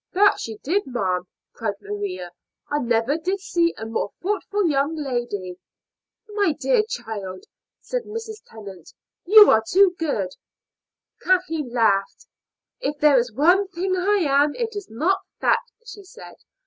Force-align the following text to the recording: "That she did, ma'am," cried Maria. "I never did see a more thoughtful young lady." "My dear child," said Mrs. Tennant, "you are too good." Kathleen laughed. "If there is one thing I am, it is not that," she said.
"That 0.13 0.39
she 0.39 0.57
did, 0.63 0.87
ma'am," 0.87 1.27
cried 1.53 1.75
Maria. 1.79 2.31
"I 2.71 2.79
never 2.79 3.19
did 3.19 3.39
see 3.39 3.75
a 3.77 3.85
more 3.85 4.09
thoughtful 4.19 4.67
young 4.67 4.95
lady." 4.95 5.59
"My 6.27 6.53
dear 6.59 6.81
child," 6.81 7.43
said 7.81 8.05
Mrs. 8.05 8.41
Tennant, 8.43 8.95
"you 9.25 9.51
are 9.51 9.63
too 9.63 9.95
good." 9.99 10.29
Kathleen 11.21 11.71
laughed. 11.71 12.25
"If 12.79 12.97
there 12.99 13.19
is 13.19 13.31
one 13.31 13.67
thing 13.67 13.95
I 13.95 14.25
am, 14.27 14.55
it 14.55 14.75
is 14.75 14.89
not 14.89 15.19
that," 15.39 15.61
she 15.85 16.03
said. 16.03 16.33